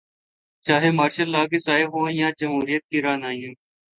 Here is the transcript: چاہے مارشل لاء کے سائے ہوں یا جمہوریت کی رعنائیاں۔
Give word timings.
چاہے 0.65 0.89
مارشل 0.91 1.27
لاء 1.31 1.45
کے 1.51 1.59
سائے 1.59 1.83
ہوں 1.83 2.09
یا 2.11 2.29
جمہوریت 2.39 2.83
کی 2.89 3.01
رعنائیاں۔ 3.01 3.53